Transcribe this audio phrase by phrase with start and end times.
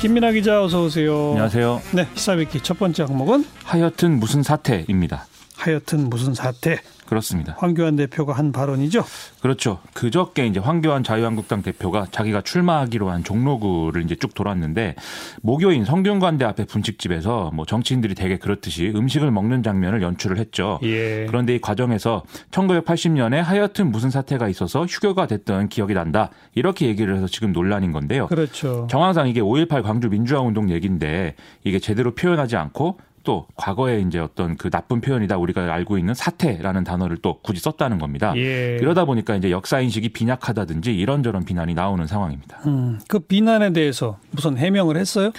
[0.00, 1.30] 김민아 기자 어서 오세요.
[1.30, 1.82] 안녕하세요.
[1.92, 5.26] 네, 시사위키 첫 번째 항목은 하여튼 무슨 사태입니다.
[5.56, 6.78] 하여튼 무슨 사태.
[7.08, 7.56] 그렇습니다.
[7.56, 9.02] 황교안 대표가 한 발언이죠.
[9.40, 9.78] 그렇죠.
[9.94, 14.94] 그저께 이제 황교안 자유한국당 대표가 자기가 출마하기로 한 종로구를 이제 쭉 돌았는데
[15.40, 20.78] 목요인 성균관대 앞에 분식집에서 뭐 정치인들이 대개 그렇듯이 음식을 먹는 장면을 연출을 했죠.
[20.82, 21.24] 예.
[21.26, 26.28] 그런데 이 과정에서 1980년에 하여튼 무슨 사태가 있어서 휴교가 됐던 기억이 난다.
[26.54, 28.26] 이렇게 얘기를 해서 지금 논란인 건데요.
[28.26, 28.86] 그렇죠.
[28.90, 34.56] 정황상 이게 5.18 광주 민주화 운동 얘기인데 이게 제대로 표현하지 않고 또 과거에 이제 어떤
[34.56, 38.32] 그 나쁜 표현이다 우리가 알고 있는 사태라는 단어를 또 굳이 썼다는 겁니다.
[38.36, 38.78] 예.
[38.80, 42.60] 이러다 보니까 이제 역사 인식이 빈약하다든지 이런저런 비난이 나오는 상황입니다.
[42.64, 45.30] 음, 그 비난에 대해서 무슨 해명을 했어요?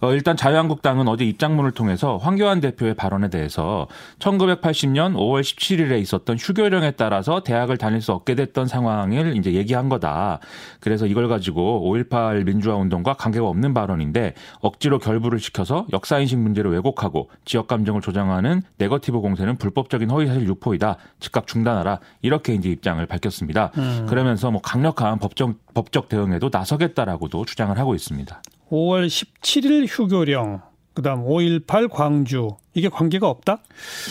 [0.00, 3.88] 어, 일단 자유한국당은 어제 입장문을 통해서 황교안 대표의 발언에 대해서
[4.20, 10.38] 1980년 5월 17일에 있었던 휴교령에 따라서 대학을 다닐 수 없게 됐던 상황을 이제 얘기한 거다.
[10.78, 16.70] 그래서 이걸 가지고 5.18 민주화 운동과 관계가 없는 발언인데 억지로 결부를 시켜서 역사 인식 문제를
[16.70, 20.96] 왜곡하고 지역 감정을 조장하는 네거티브 공세는 불법적인 허위 사실 유포이다.
[21.20, 22.00] 즉각 중단하라.
[22.22, 23.70] 이렇게 이제 입장을 밝혔습니다.
[23.78, 24.06] 음.
[24.08, 28.42] 그러면서 뭐 강력한 법적 법적 대응에도 나서겠다라고도 주장을 하고 있습니다.
[28.70, 30.62] 5월 17일 휴교령,
[30.94, 33.58] 그다음 5.18 광주 이게 관계가 없다?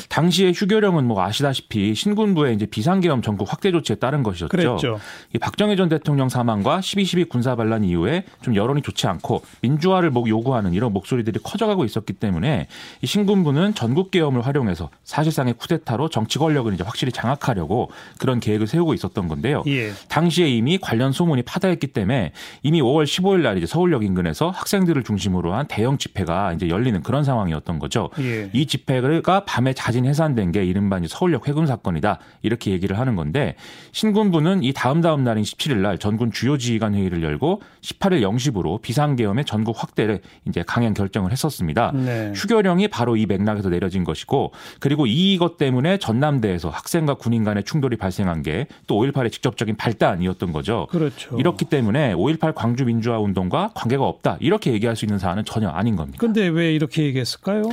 [0.10, 4.50] 당시에 휴교령은 뭐 아시다시피 신군부의 이제 비상계엄 전국 확대 조치에 따른 것이었죠.
[4.50, 5.00] 그랬죠.
[5.34, 10.30] 이 박정희 전 대통령 사망과 12.12 군사 반란 이후에 좀 여론이 좋지 않고 민주화를 목
[10.30, 12.68] 요구하는 이런 목소리들이 커져가고 있었기 때문에
[13.02, 17.90] 이 신군부는 전국 계엄을 활용해서 사실상의 쿠데타로 정치 권력을 이제 확실히 장악하려고
[18.20, 19.64] 그런 계획을 세우고 있었던 건데요.
[19.68, 19.92] 예.
[20.08, 22.32] 당시에 이미 관련 소문이 파다했기 때문에
[22.64, 27.24] 이미 5월 15일 날 이제 서울역 인근에서 학생들을 중심으로 한 대형 집회가 이제 열리는 그런
[27.24, 28.10] 상황이었던 거죠.
[28.20, 28.51] 예.
[28.54, 33.56] 이 집회가 밤에 자진 해산된 게 이른바 이제 서울역 회금 사건이다 이렇게 얘기를 하는 건데
[33.92, 39.46] 신군부는 이 다음 다음 날인 17일 날 전군 주요 지휘관 회의를 열고 18일 0시부로 비상계엄의
[39.46, 41.92] 전국 확대를 이제 강행 결정을 했었습니다.
[41.94, 42.32] 네.
[42.36, 48.42] 휴교령이 바로 이 맥락에서 내려진 것이고 그리고 이것 때문에 전남대에서 학생과 군인 간의 충돌이 발생한
[48.44, 50.88] 게 또 5.18의 직접적인 발단이었던 거죠.
[50.90, 51.38] 그렇죠.
[51.38, 55.96] 이렇기 때문에 5.18 광주 민주화 운동과 관계가 없다 이렇게 얘기할 수 있는 사안은 전혀 아닌
[55.96, 56.18] 겁니다.
[56.20, 57.64] 근데 왜 이렇게 얘기했을까요?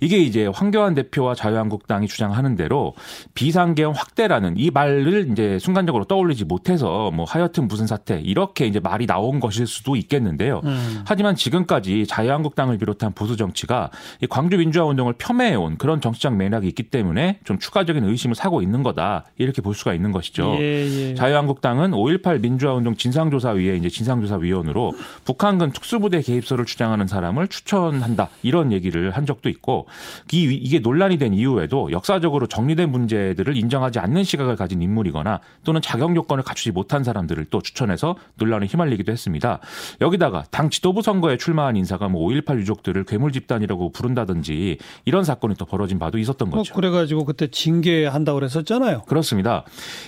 [0.00, 2.94] 이게 이제 황교안 대표와 자유한국당이 주장하는 대로
[3.34, 9.06] 비상계엄 확대라는 이 말을 이제 순간적으로 떠올리지 못해서 뭐 하여튼 무슨 사태 이렇게 이제 말이
[9.06, 10.60] 나온 것일 수도 있겠는데요.
[10.64, 11.02] 음.
[11.06, 16.84] 하지만 지금까지 자유한국당을 비롯한 보수 정치가 이 광주 민주화 운동을 폄훼해온 그런 정치적 맥락이 있기
[16.84, 20.56] 때문에 좀 추가적인 의심을 사고 있는 거다 이렇게 볼 수가 있는 것이죠.
[20.58, 21.14] 예, 예.
[21.14, 24.94] 자유한국당은 5.18 민주화 운동 진상조사위에 이제 진상조사위원으로
[25.24, 29.86] 북한군 특수부대 개입설을 주장하는 사람을 추천한다 이런 얘기를 한 적도 있고
[30.32, 36.14] 이, 이게 논란이 된 이후에도 역사적으로 정리된 문제들을 인정하지 않는 시각을 가진 인물이거나 또는 자격
[36.14, 39.60] 요건을 갖추지 못한 사람들을 또 추천해서 논란에 휘말리기도 했습니다.
[40.00, 45.64] 여기다가 당 지도부 선거에 출마한 인사가 뭐 5.18 유족들을 괴물 집단이라고 부른다든지 이런 사건이 또
[45.64, 46.74] 벌어진 바도 있었던 뭐 거죠.
[46.74, 49.02] 그래가지고 그때 징계한다고 그랬었잖아요.
[49.02, 49.64] 그렇습니다.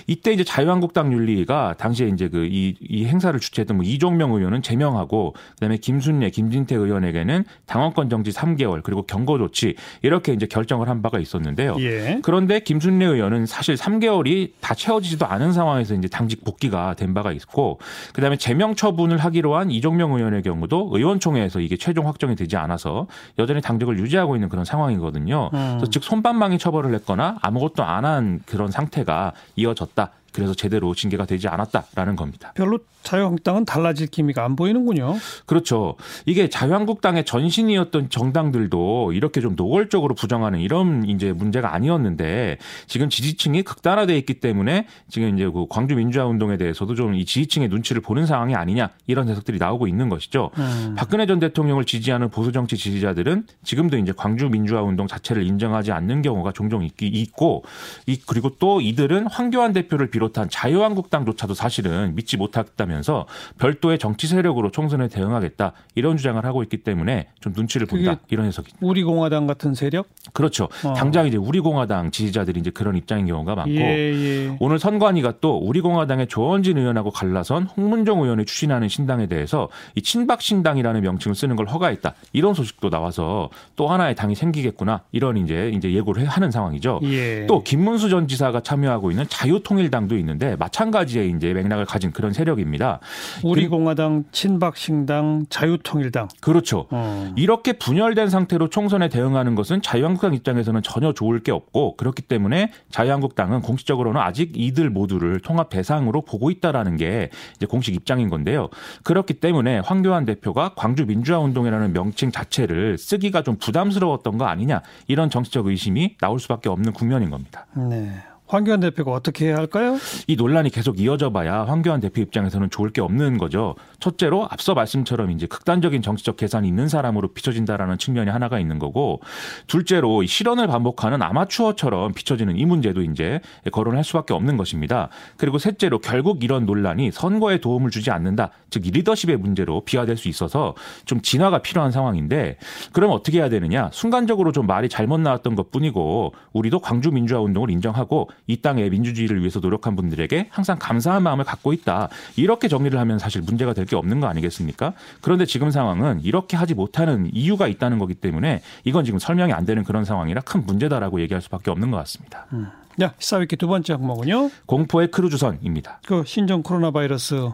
[0.07, 5.33] 이때 이제 자유한국당 윤리가 당시에 이제 그 이 이 행사를 주최했던 뭐 이종명 의원은 제명하고
[5.53, 11.19] 그다음에 김순례, 김진태 의원에게는 당원권 정지 3개월 그리고 경고 조치 이렇게 이제 결정을 한 바가
[11.19, 11.75] 있었는데요.
[11.79, 12.19] 예.
[12.23, 17.79] 그런데 김순례 의원은 사실 3개월이 다 채워지지도 않은 상황에서 이제 당직 복귀가 된 바가 있고
[18.13, 23.61] 그다음에 제명 처분을 하기로 한 이종명 의원의 경우도 의원총회에서 이게 최종 확정이 되지 않아서 여전히
[23.61, 25.51] 당직을 유지하고 있는 그런 상황이거든요.
[25.53, 25.81] 음.
[25.91, 30.09] 즉 손방망이 처벌을 했거나 아무것도 안 한 그런 상태가 이어졌다.
[30.33, 32.53] 그래서 제대로 징계가 되지 않았다라는 겁니다.
[32.55, 35.17] 별로 자유한국당은 달라질 기미가 안 보이는군요.
[35.45, 35.95] 그렇죠.
[36.25, 42.57] 이게 자유한국당의 전신이었던 정당들도 이렇게 좀 노골적으로 부정하는 이런 이제 문제가 아니었는데
[42.87, 47.69] 지금 지지층이 극단화돼 있기 때문에 지금 이제 그 광주 민주화 운동에 대해서도 좀 이 지지층의
[47.69, 50.51] 눈치를 보는 상황이 아니냐 이런 해석들이 나오고 있는 것이죠.
[50.57, 50.95] 음.
[50.97, 56.21] 박근혜 전 대통령을 지지하는 보수 정치 지지자들은 지금도 이제 광주 민주화 운동 자체를 인정하지 않는
[56.21, 57.63] 경우가 종종 있, 있고
[58.05, 63.25] 이 그리고 또 이들은 황교안 대표를 비롯한 자유한국당조차도 사실은 믿지 못했다면서
[63.57, 68.71] 별도의 정치 세력으로 총선에 대응하겠다 이런 주장을 하고 있기 때문에 좀 눈치를 본다 이런 해석이
[68.81, 70.07] 우리 공화당 같은 세력?
[70.33, 70.69] 그렇죠.
[70.85, 70.93] 어.
[70.93, 74.57] 당장 이제 우리 공화당 지지자들이 이제 그런 입장인 경우가 많고 예, 예.
[74.59, 80.41] 오늘 선관위가 또 우리 공화당의 조원진 의원하고 갈라선 홍문정 의원이 추진하는 신당에 대해서 이 친박
[80.41, 85.91] 신당이라는 명칭을 쓰는 걸 허가했다 이런 소식도 나와서 또 하나의 당이 생기겠구나 이런 이제 이제
[85.91, 87.01] 예고를 하는 상황이죠.
[87.03, 87.45] 예.
[87.47, 92.99] 또 김문수 전 지사가 참여하고 있는 자유통일당 정도 있는데 마찬가지의 이제 맥락을 가진 그런 세력입니다.
[93.43, 96.27] 우리 공화당, 친박 신당, 자유통일당.
[96.41, 96.87] 그렇죠.
[96.89, 97.31] 어.
[97.37, 103.61] 이렇게 분열된 상태로 총선에 대응하는 것은 자유한국당 입장에서는 전혀 좋을 게 없고 그렇기 때문에 자유한국당은
[103.61, 108.69] 공식적으로는 아직 이들 모두를 통합 대상으로 보고 있다라는 게 이제 공식 입장인 건데요.
[109.03, 115.29] 그렇기 때문에 황교안 대표가 광주 민주화 운동이라는 명칭 자체를 쓰기가 좀 부담스러웠던 거 아니냐 이런
[115.29, 117.67] 정치적 의심이 나올 수밖에 없는 국면인 겁니다.
[117.75, 118.09] 네.
[118.49, 119.97] 황교안 대표가 어떻게 해야 할까요?
[120.27, 123.75] 이 논란이 계속 이어져 봐야 황교안 대표 입장에서는 좋을 게 없는 거죠.
[123.99, 129.21] 첫째로 앞서 말씀처럼 이제 극단적인 정치적 계산이 있는 사람으로 비춰진다라는 측면이 하나가 있는 거고
[129.67, 133.41] 둘째로 실언을 반복하는 아마추어처럼 비춰지는 이 문제도 이제
[133.71, 135.09] 거론할 수밖에 없는 것입니다.
[135.37, 138.51] 그리고 셋째로 결국 이런 논란이 선거에 도움을 주지 않는다.
[138.69, 140.75] 즉 리더십의 문제로 비화될 수 있어서
[141.05, 142.57] 좀 진화가 필요한 상황인데
[142.93, 143.89] 그럼 어떻게 해야 되느냐?
[143.91, 149.59] 순간적으로 좀 말이 잘못 나왔던 것뿐이고 우리도 광주 민주화 운동을 인정하고 이 땅의 민주주의를 위해서
[149.59, 152.09] 노력한 분들에게 항상 감사한 마음을 갖고 있다.
[152.35, 154.93] 이렇게 정리를 하면 사실 문제가 될게 없는 거 아니겠습니까?
[155.21, 159.83] 그런데 지금 상황은 이렇게 하지 못하는 이유가 있다는 거기 때문에 이건 지금 설명이 안 되는
[159.83, 162.45] 그런 상황이라 큰 문제다라고 얘기할 수밖에 없는 것 같습니다.
[162.53, 162.67] 음.
[163.01, 164.49] 야, 시사위키 두 번째 항목은요?
[164.65, 166.01] 공포의 크루즈선입니다.
[166.05, 167.49] 그 신종 코로나 바이러스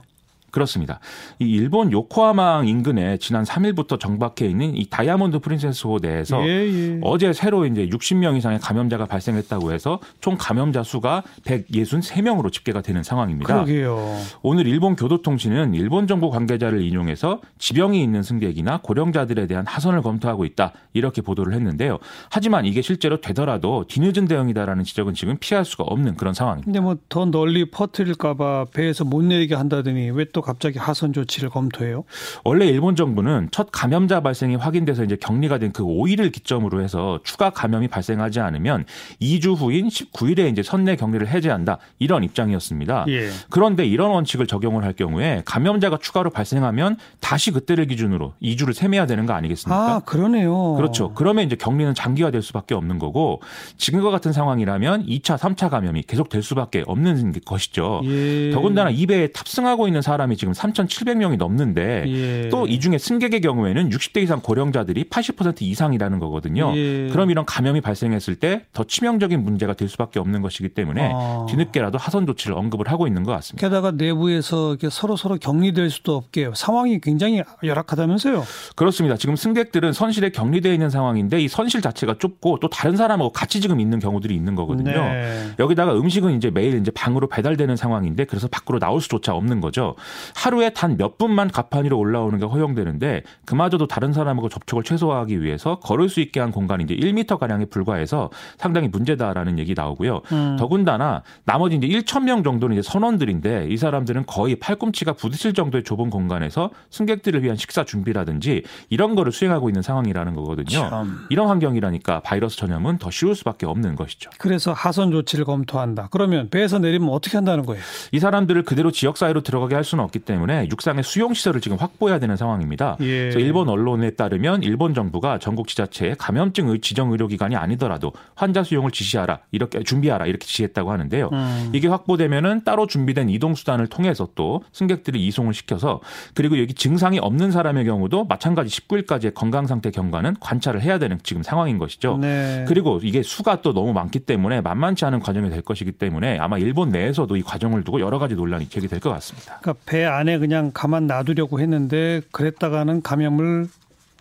[0.56, 1.00] 그렇습니다.
[1.40, 7.00] 이 일본 요코하마항 인근에 지난 3일부터 정박해 있는 이 다이아몬드 프린세스호 내에서 예, 예.
[7.04, 13.54] 어제 새로 이제 60명 이상의 감염자가 발생했다고 해서 총 감염자 수가 163명으로 집계가 되는 상황입니다.
[13.54, 14.18] 그러게요.
[14.42, 20.72] 오늘 일본 교도통신은 일본 정부 관계자를 인용해서 지병이 있는 승객이나 고령자들에 대한 하선을 검토하고 있다
[20.94, 22.00] 이렇게 보도를 했는데요.
[22.30, 26.66] 하지만 이게 실제로 되더라도 뒤늦은 대응이다라는 지적은 지금 피할 수가 없는 그런 상황입니다.
[26.66, 32.06] 근데 뭐 더 널리 퍼뜨릴까봐 배에서 못 내리게 한다더니 왜또 갑자기 하선 조치를 검토해요?
[32.46, 37.50] 원래 일본 정부는 첫 감염자 발생이 확인돼서 이제 격리가 된 그 5일을 기점으로 해서 추가
[37.50, 38.86] 감염이 발생하지 않으면
[39.22, 43.06] 2주 후인 19일에 이제 선내 격리를 해제한다 이런 입장이었습니다.
[43.10, 43.30] 예.
[43.50, 49.26] 그런데 이런 원칙을 적용을 할 경우에 감염자가 추가로 발생하면 다시 그때를 기준으로 2주를 세매야 되는
[49.26, 49.96] 거 아니겠습니까?
[49.96, 50.76] 아 그러네요.
[50.76, 51.14] 그렇죠.
[51.14, 53.42] 그러면 이제 격리는 장기화될 수밖에 없는 거고
[53.78, 58.02] 지금과 같은 상황이라면 2차, 3차 감염이 계속 될 수밖에 없는 것이죠.
[58.06, 58.52] 예.
[58.52, 62.50] 더군다나 이 배에 탑승하고 있는 사람이 사람이 지금 3,700명이 넘는데 예.
[62.50, 66.74] 또이 중에 승객의 경우에는 60대 이상 고령자들이 80% 이상이라는 거거든요.
[66.76, 67.10] 예.
[67.10, 71.46] 그럼 이런 감염이 발생했을 때 더 치명적인 문제가 될 수밖에 없는 것이기 때문에 아.
[71.50, 73.66] 뒤늦게라도 하선 조치를 언급을 하고 있는 것 같습니다.
[73.66, 78.44] 게다가 내부에서 이렇게 서로 서로 격리될 수도 없게 상황이 굉장히 열악하다면서요?
[78.76, 79.16] 그렇습니다.
[79.16, 83.80] 지금 승객들은 선실에 격리되어 있는 상황인데 이 선실 자체가 좁고 또 다른 사람하고 같이 지금
[83.80, 84.92] 있는 경우들이 있는 거거든요.
[84.92, 85.52] 네.
[85.58, 89.96] 여기다가 음식은 이제 매일 이제 방으로 배달되는 상황인데 그래서 밖으로 나올 수조차 없는 거죠.
[90.34, 95.80] 하루에 단 몇 분만 가판 위로 올라오는 게 허용되는데 그마저도 다른 사람하고 접촉을 최소화하기 위해서
[95.80, 100.22] 걸을 수 있게 한 공간이 이제 1m 가량에 불과해서 상당히 문제다라는 얘기 나오고요.
[100.32, 100.56] 음.
[100.58, 106.10] 더군다나 나머지 이제 1천 명 정도는 이제 선원들인데 이 사람들은 거의 팔꿈치가 부딪힐 정도의 좁은
[106.10, 110.90] 공간에서 승객들을 위한 식사 준비라든지 이런 거를 수행하고 있는 상황이라는 거거든요.
[110.90, 111.26] 참.
[111.30, 114.30] 이런 환경이라니까 바이러스 전염은 더 쉬울 수밖에 없는 것이죠.
[114.38, 116.08] 그래서 하선 조치를 검토한다.
[116.12, 117.82] 그러면 배에서 내리면 어떻게 한다는 거예요?
[118.12, 122.20] 이 사람들을 그대로 지역 사회로 들어가게 할 수는 없기 때문에 육상의 수용 시설을 지금 확보해야
[122.20, 122.98] 되는 상황입니다.
[123.02, 123.20] 예.
[123.24, 129.40] 그래서 일본 언론에 따르면 일본 정부가 전국 지자체에 감염증 지정 의료기관이 아니더라도 환자 수용을 지시하라
[129.52, 131.30] 이렇게 준비하라 이렇게 지시했다고 하는데요.
[131.32, 131.72] 음.
[131.74, 136.00] 이게 확보되면은 따로 준비된 이동 수단을 통해서 또 승객들이 이송을 시켜서
[136.34, 141.44] 그리고 여기 증상이 없는 사람의 경우도 마찬가지 19일까지의 건강 상태 경과는 관찰을 해야 되는 지금
[141.44, 142.18] 상황인 것이죠.
[142.18, 142.66] 네.
[142.68, 146.90] 그리고 이게 수가 또 너무 많기 때문에 만만치 않은 과정이 될 것이기 때문에 아마 일본
[146.90, 149.60] 내에서도 이 과정을 두고 여러 가지 논란이 제기될 것 같습니다.
[149.62, 153.70] 그러니까 배 안에 그냥 가만 놔두려고 했는데 그랬다가는 감염을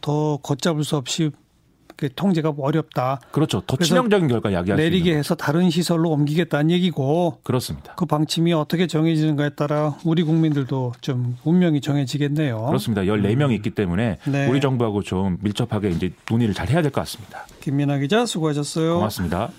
[0.01, 1.33] 더 걷잡을 수 없이
[2.15, 3.19] 통제가 어렵다.
[3.33, 3.61] 그렇죠.
[3.67, 7.41] 더 치명적인 결과 야기할 내리게 해서 다른 시설로 옮기겠다는 얘기고.
[7.43, 7.95] 그렇습니다.
[7.97, 12.67] 그 방침이 어떻게 정해지는가에 따라 우리 국민들도 좀 운명이 정해지겠네요.
[12.67, 13.03] 그렇습니다.
[13.03, 13.53] 14명이 음.
[13.55, 14.47] 있기 때문에 네.
[14.47, 17.47] 우리 정부하고 좀 밀접하게 이제 논의를 잘 해야 될 것 같습니다.
[17.63, 18.95] 김민아 기자 수고하셨어요.
[18.95, 19.51] 고맙습니다.